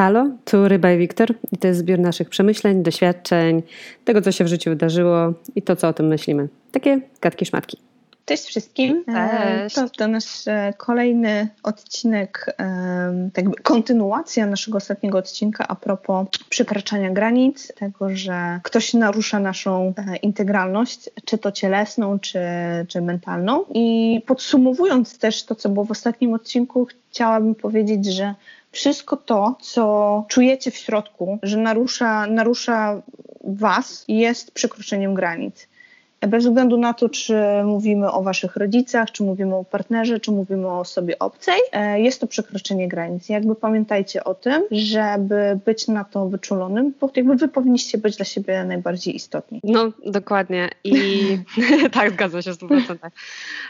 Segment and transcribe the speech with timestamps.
[0.00, 3.62] Halo, tu Ryba i Wiktor i to jest zbiór naszych przemyśleń, doświadczeń,
[4.04, 6.48] tego co się w życiu wydarzyło i to co o tym myślimy.
[6.72, 7.78] Takie gadki szmatki.
[8.24, 9.04] Cześć wszystkim.
[9.06, 9.74] Cześć.
[9.74, 12.46] To, to nasz e, kolejny odcinek,
[13.32, 19.94] tak jakby kontynuacja naszego ostatniego odcinka a propos przekraczania granic, tego, że ktoś narusza naszą
[19.96, 22.40] e, integralność, czy to cielesną, czy,
[22.88, 23.64] czy mentalną.
[23.74, 28.34] I podsumowując też to, co było w ostatnim odcinku, chciałabym powiedzieć, że
[28.70, 33.02] wszystko to, co czujecie w środku, że narusza, narusza
[33.44, 35.68] was, jest przekroczeniem granic.
[36.28, 37.34] Bez względu na to, czy
[37.64, 42.20] mówimy o waszych rodzicach, czy mówimy o partnerze, czy mówimy o osobie obcej, e, jest
[42.20, 43.28] to przekroczenie granic.
[43.28, 48.24] Jakby pamiętajcie o tym, żeby być na to wyczulonym, bo jakby wy powinniście być dla
[48.24, 49.60] siebie najbardziej istotni.
[49.64, 50.68] No, dokładnie.
[50.84, 51.20] I
[51.92, 52.96] tak, zgadza się w 100%.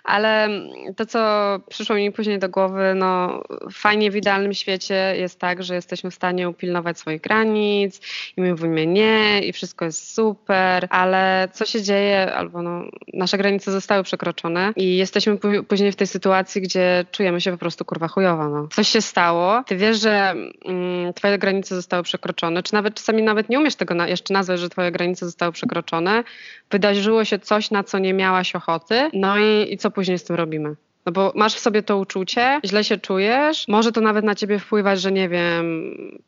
[0.05, 0.49] Ale
[0.97, 1.21] to, co
[1.69, 3.43] przyszło mi później do głowy, no
[3.73, 8.01] fajnie w idealnym świecie jest tak, że jesteśmy w stanie upilnować swoich granic
[8.37, 13.39] i my mówimy nie i wszystko jest super, ale co się dzieje albo no, nasze
[13.39, 15.39] granice zostały przekroczone i jesteśmy
[15.69, 18.49] później w tej sytuacji, gdzie czujemy się po prostu kurwa chujowa.
[18.49, 18.69] No.
[18.73, 23.49] Coś się stało, ty wiesz, że mm, twoje granice zostały przekroczone, czy nawet czasami nawet
[23.49, 26.25] nie umiesz tego na, jeszcze nazwać, że twoje granice zostały przekroczone,
[26.71, 30.37] wydarzyło się coś, na co nie miałaś ochoty, no i, i co później z tym
[30.37, 30.77] robimy?
[31.07, 34.59] No bo masz w sobie to uczucie, źle się czujesz, może to nawet na ciebie
[34.59, 35.65] wpływać, że nie wiem,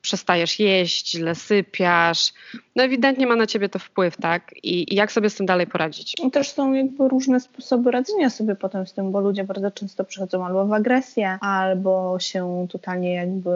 [0.03, 2.33] przestajesz jeść, źle sypiasz.
[2.77, 4.55] No ewidentnie ma na ciebie to wpływ, tak?
[4.63, 6.15] I, i jak sobie z tym dalej poradzić?
[6.25, 10.05] I też są jakby różne sposoby radzenia sobie potem z tym, bo ludzie bardzo często
[10.05, 13.51] przychodzą albo w agresję, albo się totalnie jakby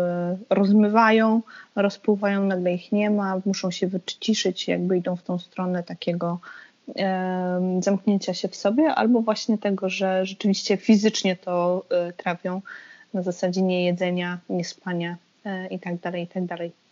[0.50, 1.42] rozmywają,
[1.76, 6.38] rozpływają, nagle ich nie ma, muszą się wyciszyć, jakby idą w tą stronę takiego
[7.80, 12.62] zamknięcia się w sobie, albo właśnie tego, że rzeczywiście fizycznie to y, trawią
[13.14, 15.78] na zasadzie niejedzenia, niespania y, i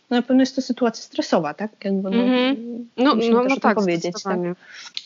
[0.09, 1.85] No na pewno jest to sytuacja stresowa, tak?
[1.85, 2.55] Jakby, no, mm-hmm.
[2.97, 4.23] no, no, no tak, powiedzieć.
[4.23, 4.39] Tak?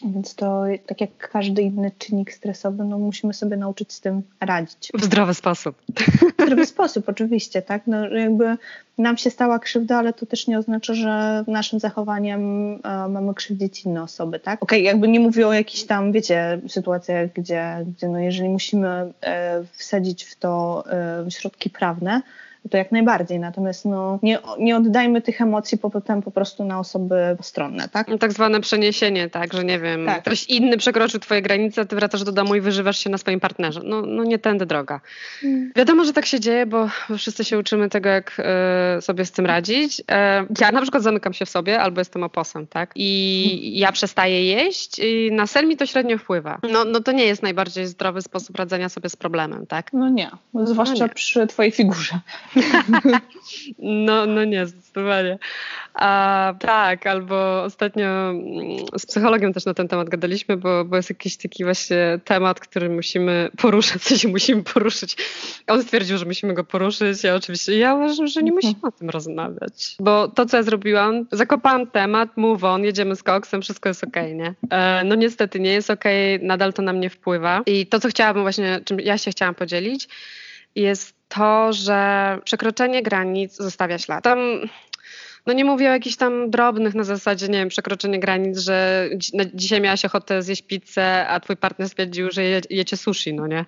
[0.05, 4.89] Więc to tak jak każdy inny czynnik stresowy, no musimy sobie nauczyć z tym radzić.
[4.93, 5.75] W zdrowy sposób.
[6.39, 7.87] W zdrowy sposób, oczywiście, tak?
[7.87, 8.57] No jakby
[8.97, 13.85] nam się stała krzywda, ale to też nie oznacza, że naszym zachowaniem e, mamy krzywdzić
[13.85, 14.63] inne osoby, tak?
[14.63, 19.13] Okej, okay, jakby nie mówię o jakichś tam, wiecie, sytuacjach, gdzie, gdzie no jeżeli musimy
[19.21, 22.21] e, wsadzić w to e, środki prawne,
[22.69, 23.39] to jak najbardziej.
[23.39, 28.07] Natomiast no, nie, nie oddajmy tych emocji potem po prostu na osoby postronne, tak?
[28.07, 30.21] No, tak zwane przeniesienie, tak, że nie wiem, tak.
[30.21, 33.81] ktoś inny przekroczył twoje granice, ty wracasz do domu i wyżywasz się na swoim partnerze.
[33.83, 34.99] No, no nie tędy droga.
[35.41, 35.71] Hmm.
[35.75, 38.41] Wiadomo, że tak się dzieje, bo wszyscy się uczymy tego, jak
[38.97, 39.99] y, sobie z tym radzić.
[39.99, 40.03] Y,
[40.61, 42.91] ja na przykład zamykam się w sobie albo jestem oposem, tak?
[42.95, 43.73] I hmm.
[43.73, 46.59] ja przestaję jeść i na sen mi to średnio wpływa.
[46.71, 49.93] No, no to nie jest najbardziej zdrowy sposób radzenia sobie z problemem, tak?
[49.93, 50.31] No nie,
[50.63, 51.13] zwłaszcza no nie.
[51.13, 52.19] przy twojej figurze.
[53.79, 55.37] No, no nie, zdecydowanie.
[55.93, 61.09] A, tak, albo ostatnio mm, z psychologiem też na ten temat gadaliśmy, bo, bo jest
[61.09, 65.17] jakiś taki właśnie temat, który musimy poruszyć, co się musimy poruszyć.
[65.67, 69.09] On stwierdził, że musimy go poruszyć, ja oczywiście, ja uważam, że nie musimy o tym
[69.09, 69.95] rozmawiać.
[69.99, 74.35] Bo to, co ja zrobiłam, zakopałam temat, move on, jedziemy z koksem, wszystko jest okej,
[74.35, 74.53] okay, nie?
[74.77, 77.61] E, no niestety nie jest okej, okay, nadal to na mnie wpływa.
[77.65, 80.07] I to, co chciałabym właśnie, czym ja się chciałam podzielić,
[80.75, 84.23] jest to, że przekroczenie granic zostawia ślad.
[84.23, 84.39] Tam
[85.45, 89.09] no nie mówię o jakichś tam drobnych na zasadzie, nie wiem, przekroczenie granic, że
[89.53, 93.65] dzisiaj miałaś ochotę zjeść pizzę, a twój partner stwierdził, że je, jecie sushi, no nie?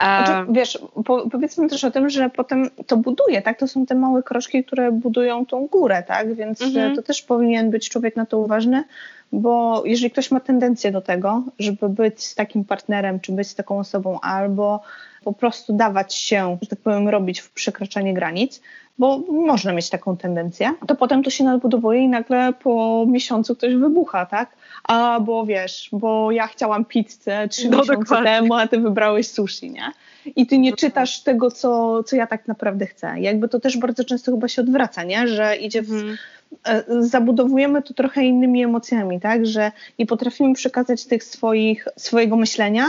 [0.00, 3.58] Znaczy, wiesz, po, powiedzmy też o tym, że potem to buduje, tak?
[3.58, 6.34] To są te małe kroczki, które budują tą górę, tak?
[6.34, 6.96] Więc mhm.
[6.96, 8.84] to też powinien być człowiek na to uważny,
[9.32, 13.54] bo jeżeli ktoś ma tendencję do tego, żeby być z takim partnerem, czy być z
[13.54, 14.80] taką osobą, albo
[15.24, 18.60] po prostu dawać się, że tak powiem, robić w przekraczanie granic,
[18.98, 23.74] bo można mieć taką tendencję, to potem to się nadbudowuje i nagle po miesiącu ktoś
[23.74, 24.56] wybucha, tak?
[24.84, 28.30] A bo wiesz, bo ja chciałam pizzę trzy no, miesiące dokładnie.
[28.30, 29.92] temu, a ty wybrałeś sushi, nie?
[30.36, 33.20] I ty nie czytasz tego, co, co ja tak naprawdę chcę.
[33.20, 35.28] Jakby to też bardzo często chyba się odwraca, nie?
[35.28, 36.16] Że idzie w, mhm.
[36.64, 39.46] E, zabudowujemy to trochę innymi emocjami, tak?
[39.46, 42.84] Że nie potrafimy przekazać tych swoich, swojego myślenia,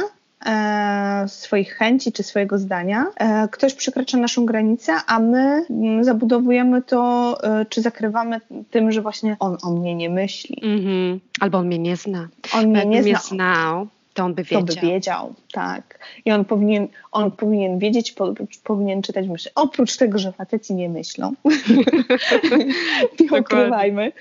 [1.27, 3.05] swoich chęci czy swojego zdania.
[3.15, 8.41] E, ktoś przekracza naszą granicę, a my mm, zabudowujemy to, e, czy zakrywamy
[8.71, 10.61] tym, że właśnie on o mnie nie myśli.
[10.63, 11.19] Mm -hmm.
[11.39, 12.27] Albo on mnie nie zna.
[12.53, 13.19] On mnie nie zna.
[13.19, 13.87] znał
[14.19, 14.65] to on by wiedział.
[14.65, 15.99] To by wiedział, tak.
[16.25, 18.33] I on powinien, on powinien wiedzieć, po,
[18.63, 19.51] powinien czytać myśli.
[19.55, 21.33] Oprócz tego, że faceci nie myślą.
[23.19, 24.11] nie ukrywajmy,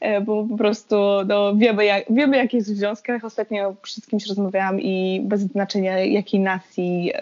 [0.00, 3.24] e, bo po prostu no, wiemy, jak, wiemy, jak jest w związkach.
[3.24, 7.12] Ostatnio przy kimś rozmawiałam i bez znaczenia jakiej nacji,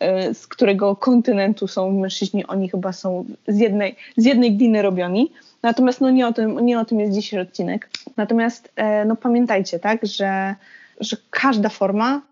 [0.00, 5.32] e, z którego kontynentu są mężczyźni, oni chyba są z jednej, z jednej gliny robioni.
[5.62, 7.90] Natomiast no, nie, o tym, nie o tym jest dzisiejszy odcinek.
[8.16, 10.54] Natomiast e, no, pamiętajcie, tak, że,
[11.00, 12.22] że każda forma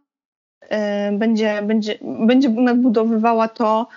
[1.12, 3.88] będzie, będzie, będzie nadbudowywała to,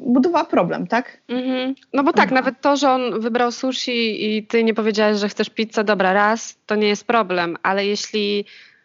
[0.00, 1.20] budowała problem, tak?
[1.28, 1.74] Mhm.
[1.92, 2.44] No bo tak, mhm.
[2.44, 6.58] nawet to, że on wybrał sushi i ty nie powiedziałaś, że chcesz pizzę, dobra, raz,
[6.66, 8.44] to nie jest problem, ale jeśli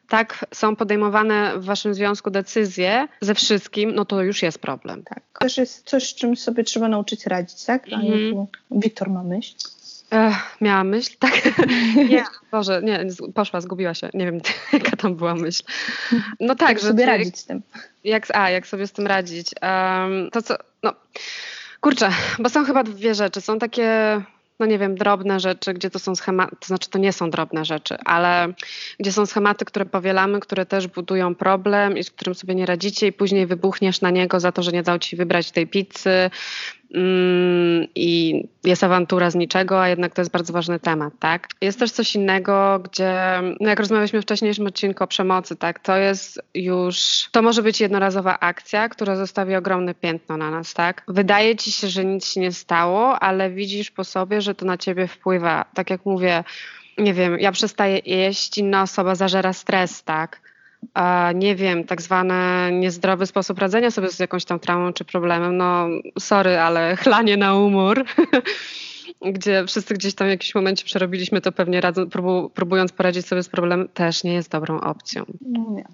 [0.09, 5.03] tak są podejmowane w waszym związku decyzje ze wszystkim, no to już jest problem.
[5.03, 5.23] Tak.
[5.39, 7.87] Też jest coś, z czym sobie trzeba nauczyć radzić, tak?
[7.93, 8.45] Mhm.
[8.71, 9.55] Wiktor ma myśl.
[10.11, 11.41] Ech, miała myśl, tak?
[12.09, 14.09] nie, Boże, nie, poszła, zgubiła się.
[14.13, 14.41] Nie wiem,
[14.73, 15.63] jaka tam była myśl.
[16.39, 16.87] No tak, jak że...
[16.87, 17.61] sobie radzić z tym.
[18.03, 19.47] Jak, a, jak sobie z tym radzić.
[19.61, 20.93] Um, to co, no,
[21.81, 22.09] kurczę,
[22.39, 23.41] bo są chyba dwie rzeczy.
[23.41, 24.21] Są takie
[24.59, 27.65] no nie wiem, drobne rzeczy, gdzie to są schematy, to znaczy to nie są drobne
[27.65, 28.53] rzeczy, ale
[28.99, 33.07] gdzie są schematy, które powielamy, które też budują problem i z którym sobie nie radzicie
[33.07, 36.29] i później wybuchniesz na niego za to, że nie dał ci wybrać tej pizzy,
[37.95, 41.47] i jest awantura z niczego, a jednak to jest bardzo ważny temat, tak?
[41.61, 43.13] Jest też coś innego, gdzie,
[43.59, 47.81] no jak rozmawialiśmy w wcześniejszym odcinku o przemocy, tak, to jest już, to może być
[47.81, 51.03] jednorazowa akcja, która zostawi ogromne piętno na nas, tak?
[51.07, 54.77] Wydaje ci się, że nic się nie stało, ale widzisz po sobie, że to na
[54.77, 55.65] ciebie wpływa.
[55.73, 56.43] Tak jak mówię,
[56.97, 60.44] nie wiem, ja przestaję jeść, inna osoba zażera stres, tak?
[61.35, 62.33] Nie wiem, tak zwany
[62.71, 65.87] niezdrowy sposób radzenia sobie z jakąś tam traumą czy problemem, no
[66.19, 68.05] sorry, ale chlanie na umór,
[69.33, 71.81] gdzie wszyscy gdzieś tam w jakimś momencie przerobiliśmy to pewnie
[72.53, 75.25] próbując poradzić sobie z problemem, też nie jest dobrą opcją.
[75.69, 75.85] Nie.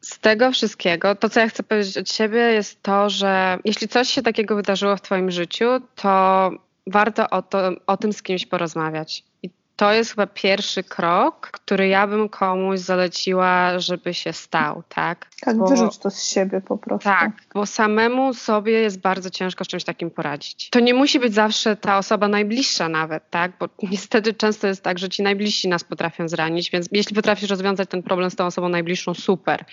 [0.00, 4.08] Z tego wszystkiego, to co ja chcę powiedzieć od siebie jest to, że jeśli coś
[4.08, 6.50] się takiego wydarzyło w Twoim życiu, to
[6.86, 9.24] warto o, to, o tym z kimś porozmawiać.
[9.42, 15.26] I to jest chyba pierwszy krok, który ja bym komuś zaleciła, żeby się stał, tak?
[15.40, 17.04] Tak, bo, wyrzuć to z siebie po prostu.
[17.04, 20.70] Tak, bo samemu sobie jest bardzo ciężko z czymś takim poradzić.
[20.70, 23.52] To nie musi być zawsze ta osoba najbliższa nawet, tak?
[23.60, 27.88] Bo niestety często jest tak, że ci najbliżsi nas potrafią zranić, więc jeśli potrafisz rozwiązać
[27.88, 29.64] ten problem z tą osobą najbliższą, super.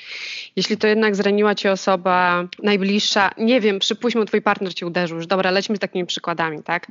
[0.56, 5.28] Jeśli to jednak zraniła cię osoba najbliższa, nie wiem, przypuśćmy, twój partner cię uderzył, już
[5.28, 6.88] dobra, lećmy z takimi przykładami, tak?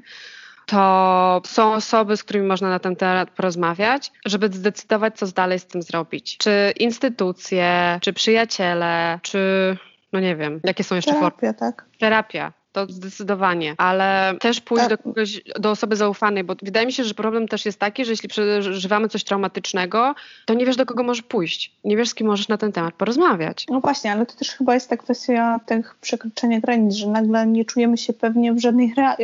[0.73, 5.67] To są osoby, z którymi można na ten temat porozmawiać, żeby zdecydować, co dalej z
[5.67, 6.37] tym zrobić.
[6.37, 9.77] Czy instytucje, czy przyjaciele, czy
[10.13, 11.31] no nie wiem, jakie są jeszcze formy.
[11.31, 11.85] Terapia, tak?
[11.99, 14.91] Terapia to zdecydowanie, ale też pójść tak.
[14.91, 18.11] do kogoś, do osoby zaufanej, bo wydaje mi się, że problem też jest taki, że
[18.11, 20.15] jeśli przeżywamy coś traumatycznego,
[20.47, 21.77] to nie wiesz, do kogo możesz pójść.
[21.85, 23.67] Nie wiesz, z kim możesz na ten temat porozmawiać.
[23.69, 27.65] No właśnie, ale to też chyba jest ta kwestia tych przekroczenia granic, że nagle nie
[27.65, 29.17] czujemy się pewnie w żadnej re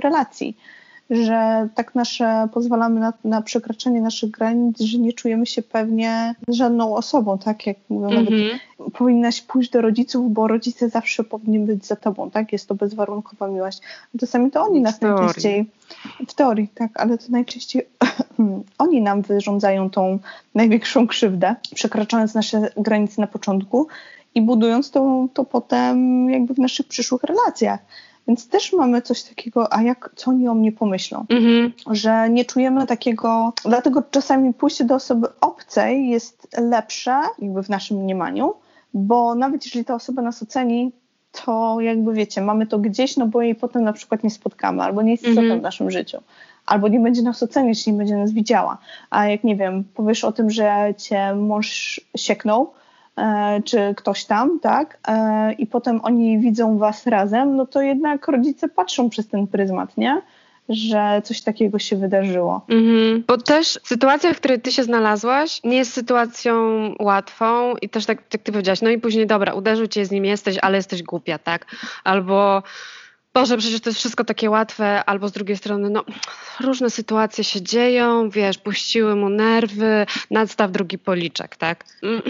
[0.00, 0.56] relacji
[1.10, 6.94] że tak nasze pozwalamy na, na przekraczanie naszych granic, że nie czujemy się pewnie żadną
[6.94, 8.30] osobą, tak jak mówią, mm -hmm.
[8.30, 8.90] nawet mhm.
[8.90, 12.52] powinnaś pójść do rodziców, bo rodzice zawsze powinni być za tobą, tak?
[12.52, 13.80] Jest to bezwarunkowa miłość.
[14.20, 15.70] Czasami to oni nas w najczęściej,
[16.28, 17.86] w teorii, tak, ale to najczęściej
[18.78, 20.18] oni nam wyrządzają tą
[20.54, 23.86] największą krzywdę, przekraczając nasze granice na początku
[24.34, 27.80] i budując to, to potem jakby w naszych przyszłych relacjach.
[28.30, 31.26] Więc też mamy coś takiego, a jak, co oni o mnie pomyślą?
[31.28, 31.72] Mhm.
[31.90, 37.96] Że nie czujemy takiego, dlatego czasami pójście do osoby obcej jest lepsze, jakby w naszym
[37.96, 38.54] mniemaniu,
[38.94, 40.92] bo nawet jeżeli ta osoba nas oceni,
[41.44, 45.02] to jakby wiecie, mamy to gdzieś, no bo jej potem na przykład nie spotkamy, albo
[45.02, 45.60] nie jest istotna mhm.
[45.60, 46.18] w naszym życiu,
[46.66, 48.78] albo nie będzie nas oceniać, nie będzie nas widziała.
[49.10, 52.72] A jak nie wiem, powiesz o tym, że cię mąż sieknął,
[53.64, 58.68] czy ktoś tam, tak, e, i potem oni widzą was razem, no to jednak rodzice
[58.68, 60.22] patrzą przez ten pryzmat, nie?
[60.70, 62.64] że coś takiego się wydarzyło.
[62.68, 63.24] Mhm.
[63.26, 66.54] Bo też sytuacja, w której ty się znalazłaś, nie jest sytuacją
[66.98, 70.24] łatwą i też tak jak ty powiedziałaś, no i później dobra, uderzył cię, z nim
[70.24, 71.66] jesteś, ale jesteś głupia, tak?
[72.04, 72.62] Albo
[73.34, 76.04] Boże, przecież to jest wszystko takie łatwe, albo z drugiej strony, no,
[76.60, 81.84] różne sytuacje się dzieją, wiesz, puściły mu nerwy, nadstaw drugi policzek, tak?
[82.02, 82.22] Mm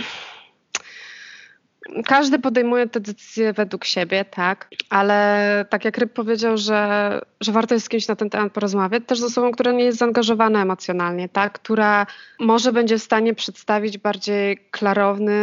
[2.07, 7.75] każdy podejmuje te decyzje według siebie, tak, ale tak jak Ryb powiedział, że, że warto
[7.75, 11.29] jest z kimś na ten temat porozmawiać, też z osobą, która nie jest zaangażowana emocjonalnie,
[11.29, 12.07] tak, która
[12.41, 15.41] może będzie w stanie przedstawić bardziej klarowny,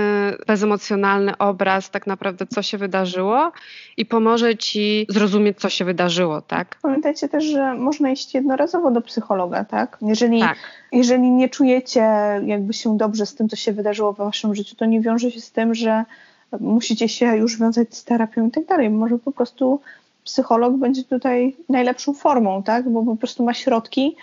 [0.47, 3.51] bezemocjonalny obraz tak naprawdę, co się wydarzyło
[3.97, 6.75] i pomoże ci zrozumieć, co się wydarzyło, tak.
[6.81, 9.97] Pamiętajcie też, że można iść jednorazowo do psychologa, tak?
[10.01, 10.57] Jeżeli, tak.
[10.91, 12.01] jeżeli nie czujecie
[12.45, 15.41] jakby się dobrze z tym, co się wydarzyło w waszym życiu, to nie wiąże się
[15.41, 16.05] z tym, że
[16.59, 18.89] musicie się już wiązać z terapią i tak dalej.
[18.89, 19.81] Może po prostu
[20.23, 22.89] psycholog będzie tutaj najlepszą formą, tak?
[22.89, 24.15] Bo po prostu ma środki,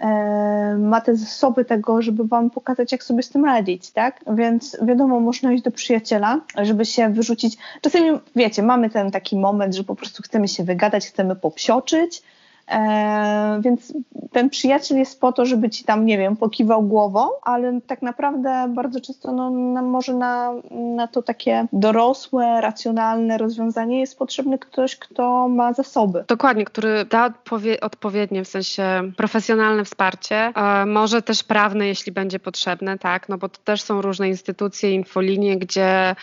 [0.00, 4.20] e, ma te zasoby tego, żeby wam pokazać, jak sobie z tym radzić, tak?
[4.34, 7.56] Więc wiadomo, można iść do przyjaciela, żeby się wyrzucić.
[7.80, 12.22] Czasami, wiecie, mamy ten taki moment, że po prostu chcemy się wygadać, chcemy popsioczyć,
[12.70, 13.92] E, więc
[14.32, 18.72] ten przyjaciel jest po to, żeby ci tam, nie wiem, pokiwał głową, ale tak naprawdę
[18.74, 24.96] bardzo często no, na, może na, na to takie dorosłe, racjonalne rozwiązanie jest potrzebny ktoś,
[24.96, 26.24] kto ma zasoby.
[26.28, 32.38] Dokładnie, który da odpowie- odpowiednie, w sensie profesjonalne wsparcie, e, może też prawne, jeśli będzie
[32.38, 36.16] potrzebne, tak, no bo to też są różne instytucje, infolinie, gdzie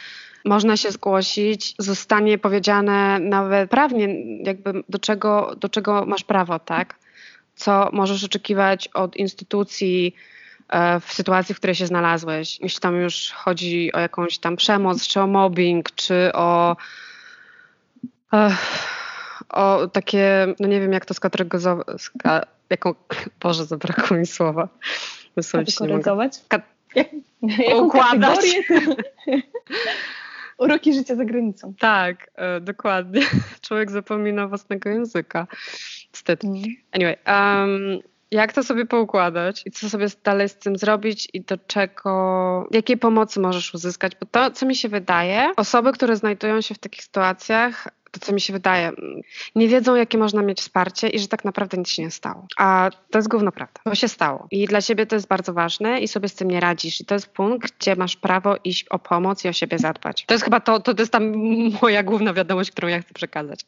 [0.46, 4.08] można się zgłosić, zostanie powiedziane nawet prawnie,
[4.44, 6.96] jakby do czego, do czego masz prawo, tak?
[7.56, 10.16] Co możesz oczekiwać od instytucji
[10.70, 12.60] e, w sytuacji, w której się znalazłeś.
[12.60, 16.76] Jeśli tam już chodzi o jakąś tam przemoc, czy o mobbing, czy o
[19.50, 22.96] o takie, no nie wiem jak to skategoryzować, ska, jaką,
[23.42, 24.68] Boże, zabrakło mi słowa.
[25.52, 26.32] Kategoryzować?
[26.48, 26.62] Ka-
[27.84, 28.40] układać.
[30.58, 31.74] Uroki życia za granicą.
[31.80, 33.22] Tak, e, dokładnie.
[33.68, 35.48] Człowiek zapomina własnego języka.
[36.14, 36.48] Niestety.
[36.48, 36.64] Mm.
[36.92, 38.00] Anyway, um,
[38.32, 42.98] jak to sobie poukładać i co sobie dalej z tym zrobić i do czego, jakiej
[42.98, 44.12] pomocy możesz uzyskać?
[44.20, 47.88] Bo to, co mi się wydaje, osoby, które znajdują się w takich sytuacjach,
[48.20, 48.92] to co mi się wydaje,
[49.56, 52.48] nie wiedzą, jakie można mieć wsparcie i że tak naprawdę nic się nie stało.
[52.58, 53.82] A to jest gówno prawda.
[53.84, 54.48] To się stało.
[54.52, 57.02] I dla ciebie to jest bardzo ważne i sobie z tym nie radzisz.
[57.02, 60.26] I to jest punkt, gdzie masz prawo iść o pomoc i o siebie zadbać.
[60.26, 61.34] To jest chyba to, to, to jest tam
[61.82, 63.66] moja główna wiadomość, którą ja chcę przekazać.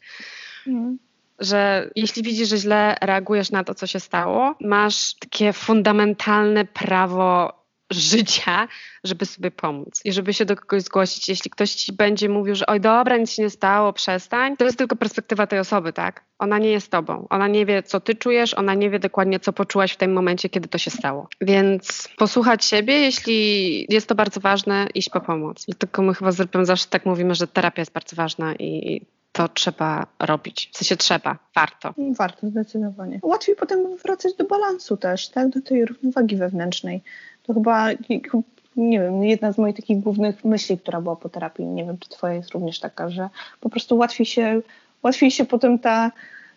[0.67, 0.97] Mm
[1.39, 7.53] że jeśli widzisz, że źle reagujesz na to, co się stało, masz takie fundamentalne prawo
[7.91, 8.67] życia,
[9.03, 11.29] żeby sobie pomóc i żeby się do kogoś zgłosić.
[11.29, 14.77] Jeśli ktoś ci będzie mówił, że oj dobra, nic się nie stało, przestań, to jest
[14.77, 16.23] tylko perspektywa tej osoby, tak?
[16.39, 17.27] Ona nie jest tobą.
[17.29, 20.49] Ona nie wie, co ty czujesz, ona nie wie dokładnie, co poczułaś w tym momencie,
[20.49, 21.27] kiedy to się stało.
[21.41, 25.65] Więc posłuchać siebie, jeśli jest to bardzo ważne, iść po pomoc.
[25.77, 29.01] Tylko my chyba z Rypem zawsze tak mówimy, że terapia jest bardzo ważna i
[29.31, 30.69] to trzeba robić.
[30.73, 31.93] W sensie trzeba, warto.
[32.17, 33.19] Warto, zdecydowanie.
[33.23, 35.49] Łatwiej potem wracać do balansu też, tak?
[35.49, 37.01] Do tej równowagi wewnętrznej.
[37.47, 37.89] To chyba,
[38.75, 42.09] nie wiem, jedna z moich takich głównych myśli, która była po terapii, nie wiem, czy
[42.09, 43.29] twoja jest również taka, że
[43.61, 44.61] po prostu łatwiej się,
[45.03, 46.11] łatwiej się potem ta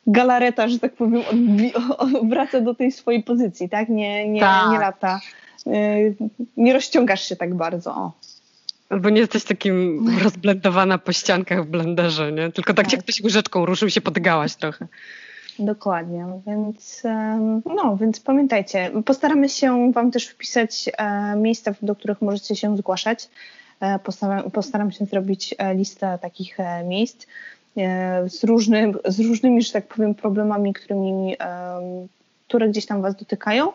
[0.06, 1.22] galareta, że tak powiem,
[2.30, 3.88] wraca do tej swojej pozycji, tak?
[3.88, 4.72] Nie, nie, tak.
[4.72, 5.20] nie lata.
[5.66, 6.14] Y,
[6.56, 7.94] nie rozciągasz się tak bardzo.
[7.94, 8.12] O.
[8.88, 12.52] Albo nie jesteś takim rozblendowana po ściankach w blenderze, nie?
[12.52, 12.92] Tylko tak, tak.
[12.92, 14.86] jak ktoś łyżeczką ruszył się podgałaś trochę.
[15.60, 17.02] Dokładnie, więc
[17.64, 23.28] no, więc pamiętajcie, postaramy się Wam też wpisać e, miejsca, do których możecie się zgłaszać.
[23.80, 27.26] E, postaram, postaram się zrobić e, listę takich miejsc
[28.26, 31.36] z, różnym, z różnymi, że tak powiem, problemami, którymi,
[32.48, 33.72] które gdzieś tam Was dotykają,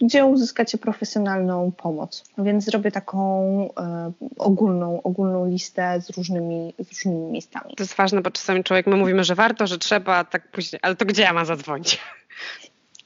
[0.00, 2.24] gdzie uzyskacie profesjonalną pomoc.
[2.38, 3.18] Więc zrobię taką
[3.78, 7.74] e, ogólną, ogólną listę z różnymi, z różnymi miejscami.
[7.76, 10.96] To jest ważne, bo czasami człowiek, my mówimy, że warto, że trzeba, tak później, ale
[10.96, 11.98] to gdzie ja mam zadzwonić?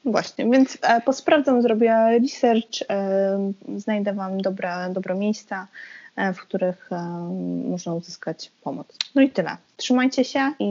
[0.05, 5.67] Właśnie, więc e, posprawdzam, zrobię research, e, znajdę Wam dobre, dobre miejsca,
[6.15, 6.95] e, w których e,
[7.69, 8.87] można uzyskać pomoc.
[9.15, 9.57] No i tyle.
[9.77, 10.69] Trzymajcie się i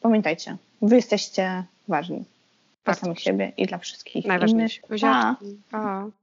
[0.00, 2.24] pamiętajcie, Wy jesteście ważni
[2.84, 4.80] dla samych siebie i dla wszystkich Najważniejsze.
[4.90, 5.00] innych.
[5.00, 5.36] Pa.
[5.70, 6.21] pa.